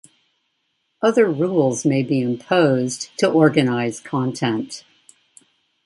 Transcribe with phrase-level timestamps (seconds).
[1.03, 4.83] Other rules may be imposed to organize content.